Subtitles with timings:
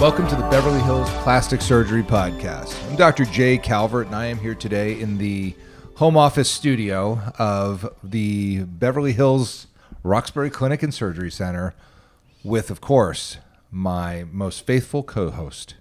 [0.00, 2.76] Welcome to the Beverly Hills Plastic Surgery Podcast.
[2.88, 3.24] I'm Dr.
[3.24, 5.56] Jay Calvert, and I am here today in the
[5.96, 9.66] home office studio of the Beverly Hills
[10.04, 11.74] Roxbury Clinic and Surgery Center
[12.44, 13.38] with, of course,
[13.72, 15.74] my most faithful co host,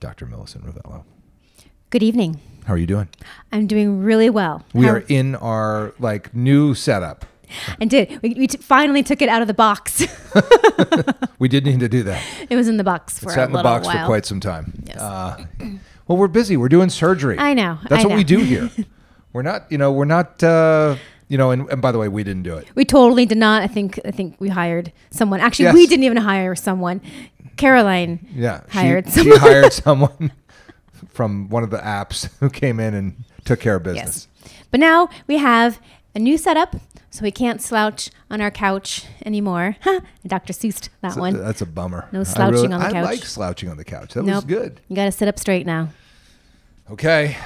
[0.00, 0.26] Dr.
[0.26, 1.04] Millicent Rovelo.
[1.90, 2.40] Good evening.
[2.64, 3.08] How are you doing?
[3.52, 4.64] I'm doing really well.
[4.74, 7.24] We How- are in our like new setup.
[7.80, 10.04] And did we, we t- finally took it out of the box.
[11.38, 12.22] We did need to do that.
[12.50, 14.00] it was in the box for It sat in the box while.
[14.00, 14.82] for quite some time.
[14.86, 14.98] Yes.
[14.98, 15.42] Uh,
[16.06, 16.58] well, we're busy.
[16.58, 17.38] We're doing surgery.
[17.38, 18.68] I know, That's I what we do here.
[19.32, 20.96] we're not, you know, we're not, uh,
[21.28, 22.68] you know, and, and by the way, we didn't do it.
[22.74, 23.62] we totally did not.
[23.62, 25.40] I think I think we hired someone.
[25.40, 25.74] Actually, Yes.
[25.74, 27.00] we didn't even hire someone.
[27.56, 28.60] Caroline Yeah.
[28.68, 29.38] hired she, someone.
[29.38, 30.32] hired someone
[31.08, 34.28] from one of the apps who came in and took care of business.
[34.44, 34.54] Yes.
[34.70, 35.80] But now we have
[36.14, 36.76] a new setup,
[37.10, 39.76] so we can't slouch on our couch anymore.
[40.26, 40.52] Dr.
[40.52, 41.34] Seuss that So one.
[41.42, 42.08] That's a bummer.
[42.12, 42.94] No slouching on the couch.
[42.94, 44.14] I like slouching on the couch.
[44.14, 44.36] That Nope.
[44.36, 44.80] was good.
[44.88, 45.88] You got to sit up straight now.
[46.90, 47.36] Okay.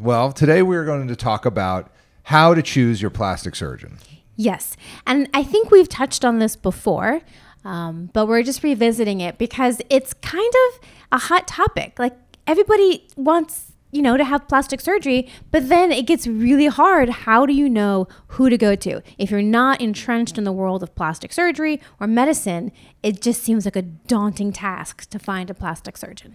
[0.00, 1.90] Well, today we're going to talk about
[2.24, 3.98] how to choose your plastic surgeon.
[4.36, 4.76] Yes.
[5.06, 7.20] And I think we've touched on this before,
[7.64, 11.98] um, but we're just revisiting it because it's kind of a hot topic.
[11.98, 12.16] Like
[12.46, 17.08] everybody wants, you know, to have plastic surgery, but then it gets really hard.
[17.08, 19.00] How do you know who to go to?
[19.18, 22.72] If you're not entrenched in the world of plastic surgery or medicine,
[23.04, 26.34] it just seems like a daunting task to find a plastic surgeon.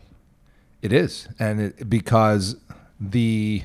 [0.82, 1.28] It is.
[1.38, 2.56] And it, because
[2.98, 3.64] the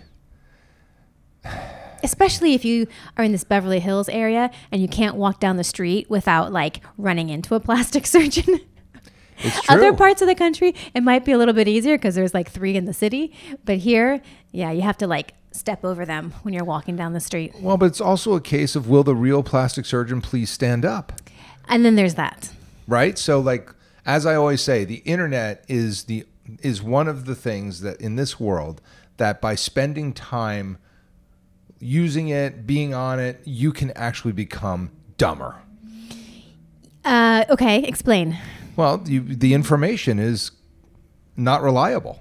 [2.03, 5.65] Especially if you are in this Beverly Hills area and you can't walk down the
[5.65, 8.61] street without like running into a plastic surgeon.
[9.69, 12.50] Other parts of the country, it might be a little bit easier because there's like
[12.50, 13.33] three in the city.
[13.64, 14.20] But here,
[14.53, 17.55] yeah, you have to like step over them when you're walking down the street.
[17.61, 21.12] Well, but it's also a case of will the real plastic surgeon please stand up?
[21.69, 22.53] And then there's that.
[22.87, 23.19] Right?
[23.19, 23.70] So like
[24.06, 26.27] as I always say, the internet is the
[26.61, 28.83] is one of the things that in this world
[29.17, 30.77] that by spending time
[31.78, 35.56] using it, being on it, you can actually become dumber.
[37.04, 38.38] Uh, okay, explain.
[38.76, 40.50] Well, you, the information is
[41.36, 42.20] not reliable.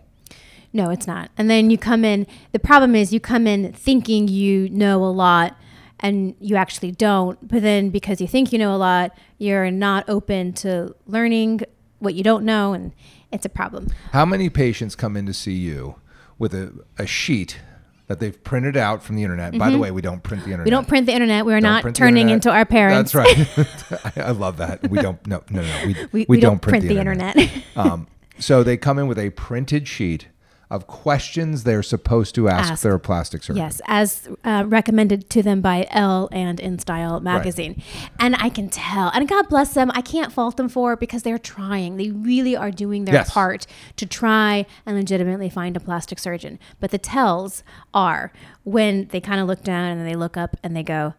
[0.71, 1.29] No, it's not.
[1.37, 5.11] And then you come in, the problem is you come in thinking you know a
[5.11, 5.55] lot
[5.99, 7.47] and you actually don't.
[7.47, 11.61] But then because you think you know a lot, you're not open to learning
[11.99, 12.73] what you don't know.
[12.73, 12.91] And
[13.31, 13.87] it's a problem.
[14.11, 15.95] How many patients come in to see you
[16.39, 17.59] with a, a sheet
[18.07, 19.57] that they've printed out from the internet?
[19.57, 20.65] By the way, we don't print the internet.
[20.65, 20.65] Mm-hmm.
[20.65, 21.45] We don't print the internet.
[21.45, 23.11] We're Don't not turning into our parents.
[23.11, 24.17] That's right.
[24.17, 24.89] I, love that.
[24.89, 25.25] We don't.
[25.25, 25.85] No, no, no.
[25.85, 27.37] We, We, we, don't, print, the internet.
[27.75, 28.07] um,
[28.39, 30.27] so they come in with a printed sheet
[30.71, 32.83] of questions they're supposed to ask, Ask.
[32.83, 33.57] their plastic surgeon.
[33.63, 37.81] Yes, as uh, recommended to them by Elle and InStyle magazine.
[38.19, 41.21] And I can tell, and God bless them, I can't fault them for it because
[41.23, 41.97] they're trying.
[41.97, 43.31] They really are doing their Yes.
[43.31, 46.57] part to try and legitimately find a plastic surgeon.
[46.79, 47.63] But the tells
[47.93, 48.31] are
[48.63, 51.13] when they kind of look down and then they look up and they go,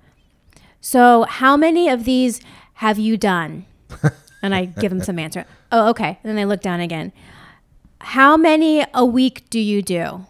[0.80, 2.40] So, how many of these
[2.74, 3.66] have you done?
[4.42, 5.44] and I give them some answer.
[5.70, 6.18] Oh, okay.
[6.22, 7.12] And then they look down again.
[8.04, 10.26] How many a week do you do?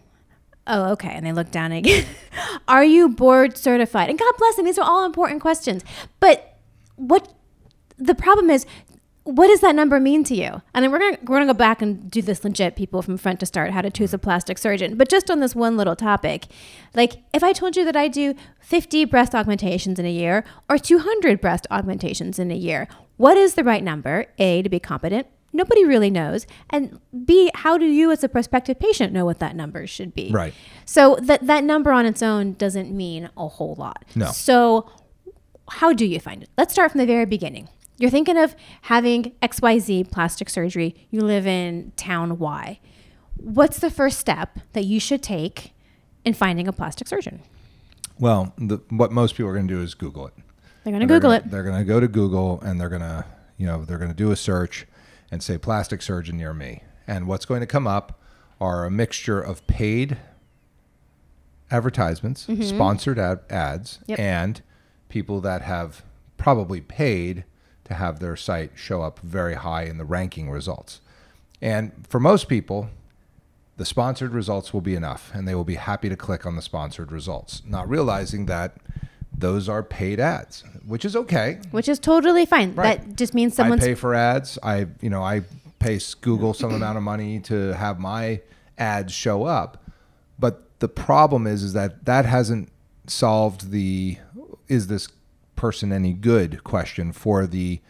[0.67, 1.11] Oh, okay.
[1.11, 2.07] And they look down again.
[2.69, 4.09] are you board certified?
[4.09, 4.65] And God bless them.
[4.65, 5.84] These are all important questions.
[6.21, 6.57] But
[6.95, 7.34] what
[7.99, 8.65] the problem is,
[9.25, 10.63] what does that number mean to you?
[10.73, 13.41] And then we're gonna we're gonna go back and do this legit, people from front
[13.41, 14.97] to start, how to choose a plastic surgeon.
[14.97, 16.47] But just on this one little topic,
[16.95, 20.79] like if I told you that I do 50 breast augmentations in a year or
[20.79, 22.87] 200 breast augmentations in a year,
[23.17, 24.27] what is the right number?
[24.39, 25.27] A to be competent.
[25.54, 26.47] Nobody really knows.
[26.69, 30.31] And B, how do you as a prospective patient know what that number should be?
[30.32, 30.53] Right.
[30.84, 34.04] So that that number on its own doesn't mean a whole lot.
[34.16, 34.26] No.
[34.32, 34.91] So
[35.70, 36.50] how do you find it?
[36.59, 37.69] Let's start from the very beginning.
[37.98, 40.97] You're thinking of having XYZ plastic surgery.
[41.10, 42.81] You live in town Y.
[43.36, 45.72] What's the first step that you should take
[46.25, 47.42] in finding a plastic surgeon?
[48.19, 50.34] Well, the, what most people are going to do is Google it.
[50.82, 51.50] They're going to Google gonna- it.
[51.50, 53.25] They're going to go to Google and they're going to,
[53.56, 54.86] you know, they're going to do a search
[55.34, 56.84] and say plastic surgeon near me.
[57.09, 58.21] And what's going to come up
[58.60, 60.16] are a mixture of paid
[61.72, 64.10] advertisements, sponsored ad- ads, Mm-hmm.
[64.13, 64.19] Yep.
[64.21, 64.63] and
[65.09, 66.04] people that have
[66.36, 67.42] probably paid
[67.84, 71.01] to have their site show up very high in the ranking results.
[71.60, 72.91] And for most people,
[73.77, 76.63] the sponsored results will be enough and they will be happy to click on the
[76.63, 78.77] sponsored results, not realizing that
[79.36, 81.60] those are paid ads, which is okay.
[81.71, 82.75] Which is totally fine.
[82.75, 83.01] Right.
[83.01, 84.59] That just means someone's I pay for ads.
[84.63, 85.42] I, you know, I
[85.78, 88.41] pay Google some amount of money to have my
[88.78, 89.84] ads show up.
[90.39, 92.71] But the problem is, is that that hasn't
[93.07, 94.19] solved the
[94.69, 95.09] is this
[95.57, 97.81] person any good question for the the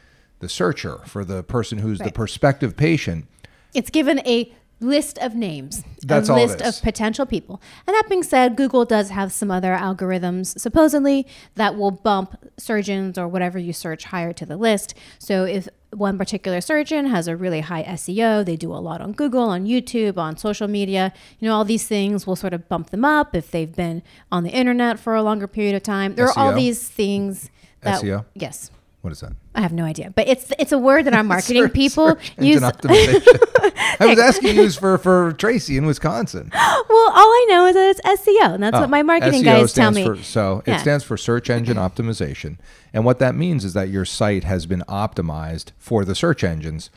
[0.44, 3.26] the searcher, for the person who's the prospective patient.
[3.72, 4.52] It's given a
[4.84, 6.76] list of names, That's a all list is.
[6.78, 7.60] of potential people.
[7.86, 13.18] And that being said, Google does have some other algorithms supposedly that will bump surgeons
[13.18, 14.94] or whatever you search higher to the list.
[15.18, 19.12] So if one particular surgeon has a really high SEO, they do a lot on
[19.12, 22.90] Google, on YouTube, on social media, you know, all these things will sort of bump
[22.90, 26.14] them up if they've been on the internet for a longer period of time.
[26.14, 27.50] There are all these things
[27.80, 28.24] that SEO?
[28.34, 28.70] yes.
[29.04, 29.32] What is that?
[29.54, 32.32] I have no idea, but it's it's a word that our marketing Search- people search
[32.38, 32.62] use.
[32.62, 36.50] I was asking you for for Tracy in Wisconsin.
[36.88, 39.44] Well, all I know is that it's SEO, and that's what oh, my marketing SEO
[39.44, 40.04] guys tell me.
[40.06, 40.76] For, so Yeah.
[40.76, 42.56] it stands for search engine optimization,
[42.94, 46.88] and what that means is that your site has been optimized for the search engines.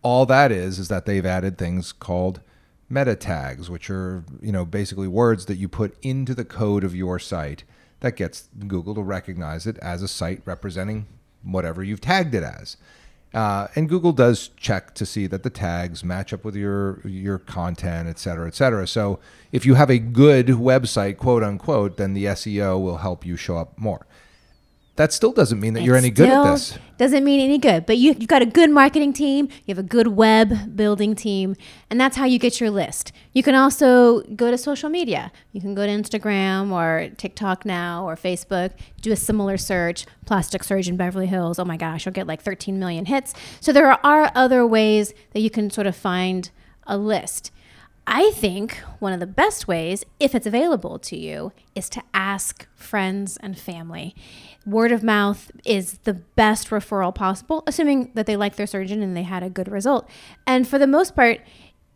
[0.00, 2.40] All that is is that they've added things called
[2.88, 6.94] meta tags, which are you know basically words that you put into the code of
[6.94, 7.64] your site
[8.00, 11.06] that gets Google to recognize it as a site representing
[11.44, 12.76] whatever you've tagged it as.
[13.34, 17.38] Uh, and Google does check to see that the tags match up with your your
[17.38, 18.86] content, et cetera, et cetera.
[18.86, 19.20] So
[19.52, 23.56] if you have a good website, quote unquote, then the SEO will help you show
[23.56, 24.06] up more.
[24.96, 26.78] That still doesn't mean that you're any good at this.
[26.98, 29.88] Doesn't mean any good, but you, you've got a good marketing team, you have a
[29.88, 31.56] good web building team,
[31.88, 33.10] and that's how you get your list.
[33.32, 35.32] You can also go to social media.
[35.52, 40.62] You can go to Instagram or TikTok now or Facebook, do a similar search, plastic
[40.62, 41.58] surgeon Beverly Hills.
[41.58, 43.32] Oh my gosh, you'll get like 13 million hits.
[43.60, 46.50] So there are other ways that you can sort of find
[46.86, 47.50] a list.
[48.06, 52.66] I think one of the best ways, if it's available to you, is to ask
[52.74, 54.14] friends and family.
[54.64, 59.16] Word of mouth is the best referral possible, assuming that they like their surgeon and
[59.16, 60.08] they had a good result.
[60.46, 61.40] And for the most part,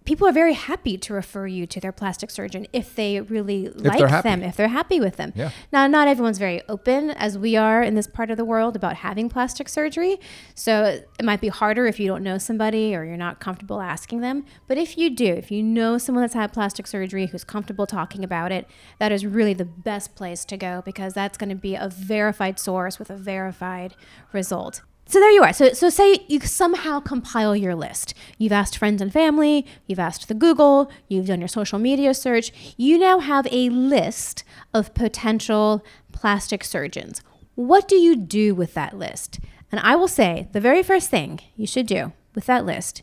[0.06, 3.98] people are very happy to refer you to their plastic surgeon if they really like
[3.98, 5.32] they're them, if they're happy with them.
[5.34, 5.50] Yeah.
[5.72, 8.96] Now, not everyone's very open as we are in this part of the world about
[8.96, 10.18] having plastic surgery.
[10.54, 14.20] So it might be harder if you don't know somebody or you're not comfortable asking
[14.20, 14.44] them.
[14.68, 18.22] But if you do, if you know someone that's had plastic surgery who's comfortable talking
[18.22, 18.66] about it,
[18.98, 22.60] that is really the best place to go because that's going to be a verified
[22.60, 23.96] source with a verified
[24.32, 24.82] result.
[25.08, 25.52] So there you are.
[25.52, 28.12] So, so say you somehow compile your list.
[28.38, 32.52] You've asked friends and family, you've asked the Google, you've done your social media search.
[32.76, 34.42] You now have a list
[34.74, 37.22] of potential plastic surgeons.
[37.54, 39.38] What do you do with that list?
[39.70, 43.02] And I will say the very first thing you should do with that list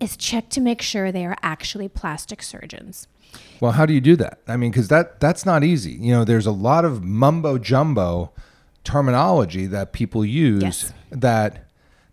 [0.00, 3.06] is check to make sure they are actually plastic surgeons.
[3.60, 4.40] Well, how do you do that?
[4.48, 5.92] I mean, because that that's not easy.
[5.92, 8.32] You know, there's a lot of mumbo jumbo
[8.84, 10.62] terminology that people use.
[10.62, 10.92] Yes.
[11.10, 11.68] That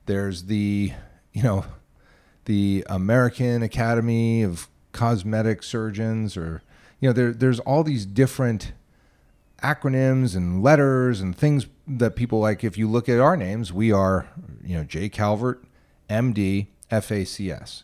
[0.05, 0.93] there's the
[1.33, 1.65] you know
[2.45, 6.61] the American Academy of Cosmetic Surgeons, or
[6.99, 8.73] you know, there there's all these different
[9.61, 12.63] acronyms and letters and things that people like.
[12.63, 14.27] If you look at our names, we are
[14.63, 15.63] you know Jay Calvert,
[16.09, 17.83] MD, FACS,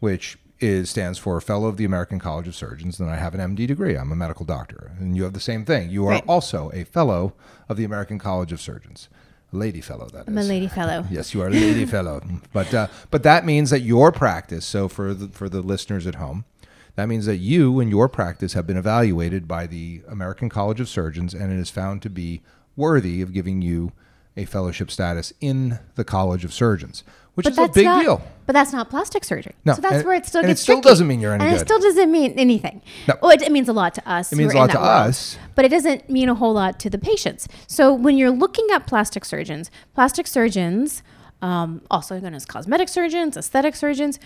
[0.00, 3.40] which is stands for Fellow of the American College of Surgeons, and I have an
[3.56, 3.94] MD degree.
[3.96, 5.90] I'm a medical doctor, and you have the same thing.
[5.90, 6.24] You are Right.
[6.26, 7.34] also a Fellow
[7.68, 9.08] of the American College of Surgeons,
[9.52, 10.08] a lady fellow.
[10.08, 11.06] That I'm a lady fellow.
[11.10, 12.20] Yes, you are a lady fellow.
[12.52, 14.64] But uh, but that means that your practice.
[14.64, 16.44] So for the, for the listeners at home,
[16.96, 20.88] that means that you and your practice have been evaluated by the American College of
[20.88, 22.40] Surgeons, and it is found to be
[22.76, 23.92] worthy of giving you
[24.36, 28.22] a fellowship status in the College of Surgeons, which is a big not, deal.
[28.46, 29.54] But that's not plastic surgery.
[29.64, 30.88] No, so that's and- where it still and it still tricky.
[30.88, 31.62] doesn't mean you're any and good.
[31.62, 32.82] it still doesn't mean anything.
[33.08, 33.14] No.
[33.22, 34.32] Well, it, it means a lot to us.
[34.32, 35.38] It means a lot to world, us.
[35.54, 37.48] but it doesn't mean a whole lot to the patients.
[37.66, 41.02] So when you're looking at plastic surgeons, plastic surgeons,
[41.40, 44.18] um, also known as cosmetic surgeons, aesthetic surgeons,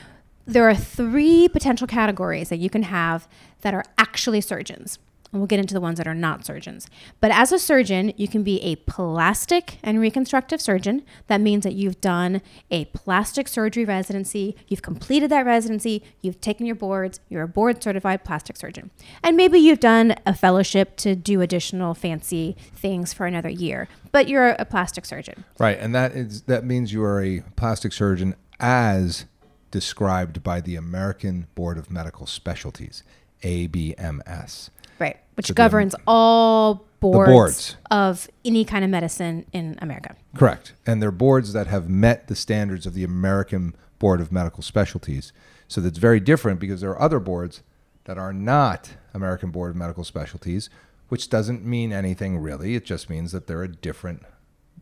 [0.46, 3.28] there are three potential categories that you can have
[3.60, 4.98] that are actually surgeons.
[5.32, 6.86] And we'll get into the ones that are not surgeons.
[7.20, 11.02] But as a surgeon, you can be a plastic and reconstructive surgeon.
[11.26, 16.64] That means that you've done a plastic surgery residency, you've completed that residency, you've taken
[16.66, 18.90] your boards, you're a board certified plastic surgeon.
[19.22, 24.28] And maybe you've done a fellowship to do additional fancy things for another year, but
[24.28, 25.44] you're a plastic surgeon.
[25.58, 29.26] Right, and that is that means you are a plastic surgeon as
[29.70, 33.02] described by the American Board of Medical Specialties,
[33.42, 34.70] ABMS.
[34.98, 35.16] Right.
[35.34, 37.76] Which governs all boards, boards.
[37.90, 40.16] of any kind of medicine in America.
[40.34, 40.72] Correct.
[40.86, 45.32] And they're boards that have met the standards of the American Board of Medical Specialties.
[45.68, 47.62] So that's very different because there are other boards
[48.04, 50.70] that are not American Board of Medical Specialties,
[51.08, 52.74] which doesn't mean anything really.
[52.74, 54.22] It just means that they're a different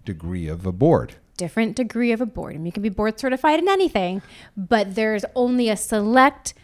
[0.04, 1.14] degree of a board.
[1.36, 2.54] different degree of a board.
[2.54, 4.22] And you can be board certified in anything,
[4.56, 6.54] but there's only a select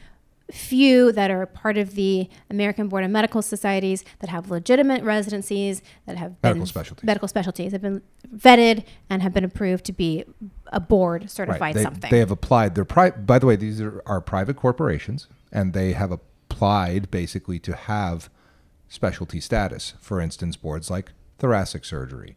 [0.52, 5.82] few that are part of the American Board of Medical Societies that have legitimate residencies
[6.06, 7.04] that have been Medical specialties.
[7.04, 8.02] medical specialties have been
[8.34, 10.24] vetted and have been approved to be
[10.66, 12.10] a board certified They, something.
[12.10, 12.74] they have applied.
[12.74, 17.58] They're pri- By the way, these are, are private corporations, and they have applied basically
[17.60, 18.28] to have
[18.88, 19.94] specialty status.
[20.00, 22.36] For instance, boards like thoracic surgery,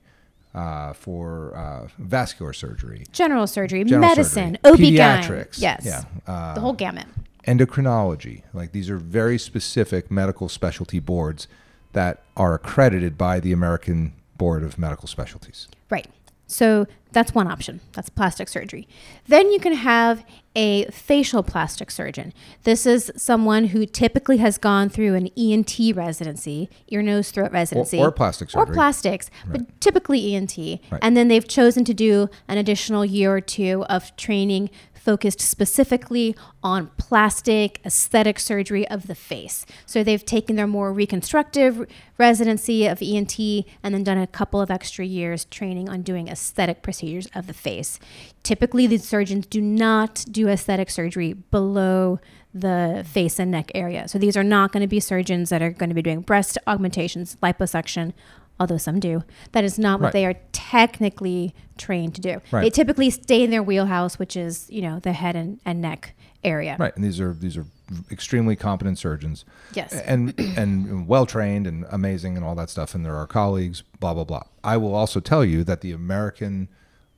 [0.54, 5.84] uh, for uh, vascular surgery, General surgery, general medicine, surgery, OB pediatrics, Yes.
[5.86, 7.08] yeah, uh, the whole gamut.
[7.48, 8.44] Endocrinology.
[8.54, 11.48] Like these are very specific medical specialty boards
[11.94, 15.68] that are accredited by the American Board of Medical Specialties.
[15.90, 16.08] Right.
[16.48, 17.80] So that's one option.
[17.94, 18.88] That's plastic surgery.
[19.28, 20.26] Then you can have
[20.56, 22.34] a facial plastic surgeon.
[22.64, 28.00] This is someone who typically has gone through an ENT residency, ear, nose, throat residency,
[28.00, 28.74] or plastic or surgery.
[28.74, 30.58] plastics, but typically ENT.
[30.58, 31.00] Right.
[31.02, 34.70] And then they've chosen to do an additional year or two of training
[35.06, 39.64] focused specifically on plastic aesthetic surgery of the face.
[39.86, 41.86] So they've taken their more reconstructive
[42.18, 46.82] residency of ENT and then done a couple of extra years training on doing aesthetic
[46.82, 48.00] procedures of the face.
[48.46, 52.20] Typically, these surgeons do not do aesthetic surgery below
[52.54, 54.08] the face and neck area.
[54.08, 56.58] So these are not going to be surgeons that are going to be doing breast
[56.68, 58.14] augmentations, liposuction,
[58.60, 59.24] although some do.
[59.54, 60.14] That is not what Right.
[60.14, 62.42] they are technically trained to do.
[62.52, 62.62] Right.
[62.62, 66.14] They typically stay in their wheelhouse, which is, you know, the head and, and neck
[66.44, 66.78] area.
[66.80, 67.66] Right, and these are these are
[68.12, 69.44] extremely competent surgeons.
[69.74, 69.92] Yes.
[69.94, 72.94] and and well trained and amazing and all that stuff.
[72.96, 73.82] And they're our colleagues.
[74.00, 74.44] Blah blah blah.
[74.64, 76.70] I will also tell you that the American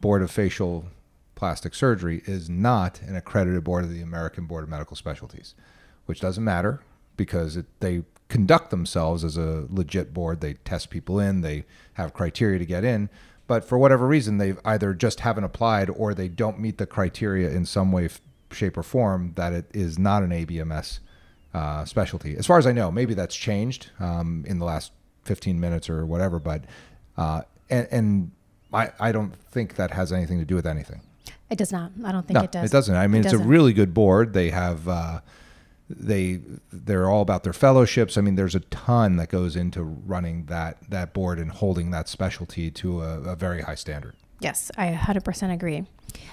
[0.01, 0.85] Board of Facial
[1.37, 5.53] Plastic Surgery is not an accredited board of the American Board of Medical Specialties,
[6.07, 6.81] which doesn't matter
[7.15, 10.41] because it, they conduct themselves as a legit board.
[10.41, 11.41] They test people in.
[11.41, 13.11] They have criteria to get in.
[13.45, 17.51] But for whatever reason, they've either just haven't applied or they don't meet the criteria
[17.51, 18.09] in some way,
[18.51, 20.99] shape, or form that it is not an ABMS
[21.53, 22.35] uh, specialty.
[22.35, 24.91] As far as I know, maybe that's changed um, in the last
[25.25, 26.63] 15 minutes or whatever, but
[27.15, 28.31] uh, and, and
[28.73, 31.01] I, I don't think that has anything to do with anything.
[31.49, 31.91] It does not.
[32.03, 32.69] I don't think No, it does.
[32.69, 32.95] It doesn't.
[32.95, 33.47] I mean, It it's a doesn't.
[33.49, 34.33] really good board.
[34.33, 35.21] They have uh,
[35.89, 38.17] they they're all about their fellowships.
[38.17, 42.09] I mean, there's a ton that goes into running that that board and holding that
[42.09, 44.15] specialty to a, a very high standard.
[44.39, 45.85] Yes, I 100% agree.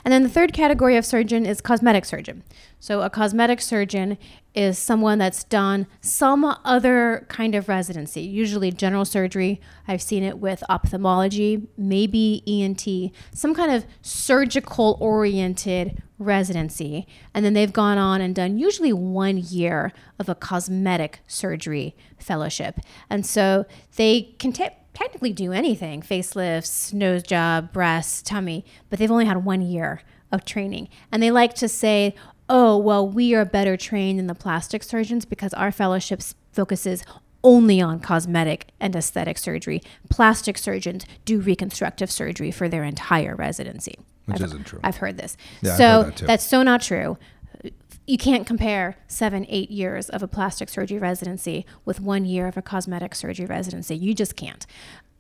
[0.04, 2.42] And then the third category of surgeon is cosmetic surgeon.
[2.78, 4.18] So a cosmetic surgeon
[4.54, 9.61] is someone that's done some other kind of residency, usually general surgery.
[9.88, 17.06] I've seen it with ophthalmology, maybe ENT, some kind of surgical oriented residency.
[17.32, 22.78] And then they've gone on and done usually one year of a cosmetic surgery fellowship.
[23.11, 23.64] And so
[23.96, 29.44] they can take technically do anything facelifts, nose job, breasts, tummy, but they've only had
[29.44, 30.00] one year
[30.32, 30.88] of training.
[31.12, 32.14] And they like to say,
[32.48, 36.22] oh, well, we are better trained than the plastic surgeons because our fellowship
[36.52, 37.04] focuses
[37.42, 39.82] only on cosmetic and aesthetic surgery.
[40.08, 43.98] Plastic surgeons do reconstructive surgery for their entire residency.
[44.26, 44.80] Which I've- isn't true.
[44.82, 45.36] I've heard this.
[45.60, 46.26] Yeah, so heard that too.
[46.26, 47.18] that's so not true.
[48.06, 52.56] You can't compare seven, eight years of a plastic surgery residency with one year of
[52.56, 53.96] a cosmetic surgery residency.
[53.96, 54.66] You just can't.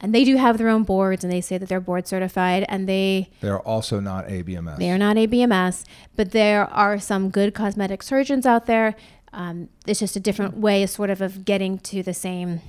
[0.00, 2.86] And they do have their own boards, and they say that they're board certified, and
[2.86, 4.76] they They're also not ABMS.
[4.78, 8.96] they are not ABMS, but there are some good cosmetic surgeons out there.
[9.32, 12.60] Um, it's just a different way, of sort of, of getting to the same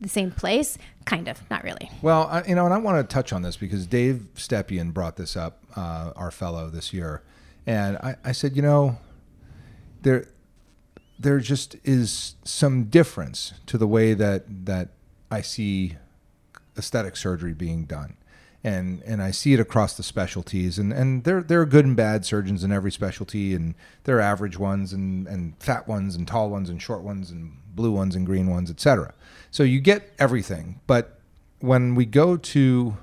[0.00, 0.76] the same place.
[1.06, 1.90] Kind of, not really.
[2.02, 5.16] Well, I, you know, and I want to touch on this because Dave Stepien brought
[5.16, 7.22] this up, uh, our fellow this year,
[7.66, 8.98] and I, I said, you know,
[10.06, 10.28] there,
[11.18, 14.90] there just is some difference to the way that that
[15.32, 15.96] I see
[16.78, 18.16] aesthetic surgery being done.
[18.62, 21.94] And, and I see it across the specialties, and, and there, there are good and
[21.94, 26.26] bad surgeons in every specialty, and there are average ones, and, and fat ones, and
[26.26, 29.14] tall ones, and short ones, and blue ones, and green ones, etc.
[29.52, 30.80] So you get everything.
[30.88, 31.20] But
[31.60, 32.96] when we go to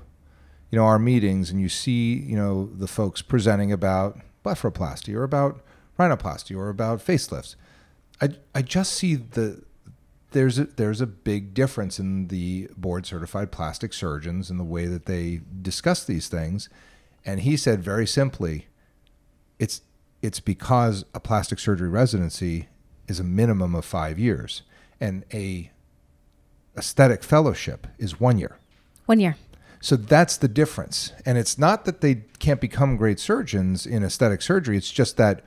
[0.70, 5.22] you know our meetings and you see you know the folks presenting about blepharoplasty or
[5.22, 5.64] about
[5.98, 7.56] rhinoplasty or about facelifts
[8.20, 9.62] i i just see the
[10.32, 14.86] there's a there's a big difference in the board certified plastic surgeons and the way
[14.86, 16.68] that they discuss these things
[17.24, 18.66] and he said very simply
[19.58, 19.82] it's
[20.22, 22.68] it's because a plastic surgery residency
[23.06, 24.62] is a minimum of 5 years
[25.00, 25.70] and a
[26.76, 28.58] aesthetic fellowship is 1 year
[29.06, 29.36] One year.
[29.80, 31.12] so that's the difference.
[31.26, 34.76] And it's not that they can't become great surgeons in aesthetic surgery.
[34.76, 35.44] It's just that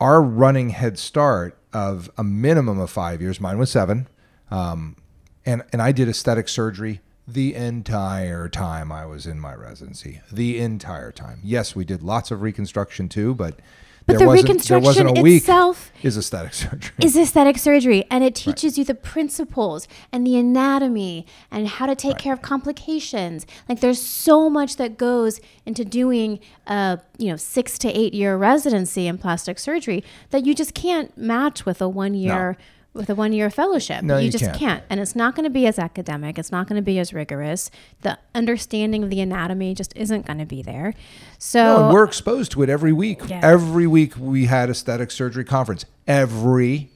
[0.00, 4.08] our running head start of a minimum of five years, mine was seven,
[4.50, 4.96] um,
[5.44, 10.20] and, and I did aesthetic surgery the entire time I was in my residency.
[10.30, 11.40] The entire time.
[11.42, 13.58] Yes, we did lots of reconstruction too, but
[14.06, 15.38] But There the reconstruction wasn't a week.
[15.42, 16.92] itself Is aesthetic surgery.
[17.02, 21.96] is aesthetic surgery and it teaches you the principles and the anatomy and how to
[21.96, 27.36] take care of complications like there's so much that goes into doing a you know
[27.36, 31.88] six to eight year residency in plastic surgery that you just can't match with a
[31.88, 32.56] one year
[32.96, 34.58] with a one year fellowship No, you, you just can't.
[34.58, 37.12] can't and it's not going to be as academic it's not going to be as
[37.12, 37.70] rigorous
[38.02, 40.94] the understanding of the anatomy just isn't going to be there
[41.38, 43.20] so No, and we're exposed to it every week.
[43.28, 43.40] Yeah.
[43.42, 45.84] Every week we had aesthetic surgery conference.
[46.06, 46.88] Every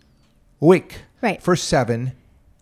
[0.61, 1.03] week.
[1.21, 1.43] Right.
[1.43, 2.13] For seven.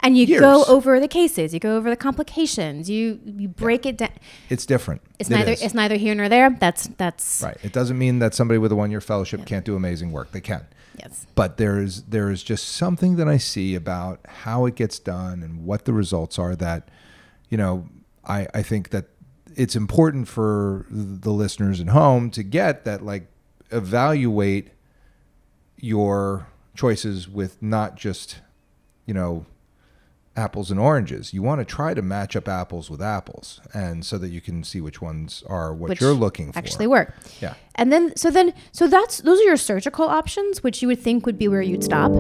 [0.01, 0.41] And you years.
[0.41, 4.11] go over the cases you go over the complications you you break it down
[4.49, 5.01] It's different.
[5.19, 5.63] It's It neither is.
[5.63, 6.51] it's neither here nor there.
[6.51, 7.57] That's that's Right.
[7.63, 10.31] It doesn't mean that somebody with a one year fellowship can't do amazing work.
[10.33, 10.65] They can.
[10.99, 11.27] yes.
[11.35, 15.43] But there is there is just something that I see about how it gets done
[15.43, 16.89] and what the results are that,
[17.49, 17.89] you know,
[18.25, 19.07] I, I think that
[19.57, 23.27] it's important for the listeners at home to get that like
[23.73, 24.71] evaluate
[25.77, 28.39] your choices with not just,
[29.07, 29.47] you know,
[30.39, 31.35] apples and oranges.
[31.35, 34.63] You want to try to match up apples with apples and so that you can
[34.63, 36.59] see which ones are what Which you're looking for.
[36.59, 37.15] Actually work.
[37.41, 37.55] Yeah.
[37.75, 41.27] And then so then so that's those are your surgical options, which you would think
[41.27, 42.13] would be where you'd stop.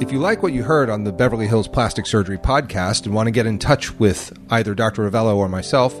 [0.00, 3.26] If you like what you heard on the Beverly Hills Plastic Surgery podcast and want
[3.26, 5.10] to get in touch with either Dr.
[5.10, 6.00] Rovelo or myself,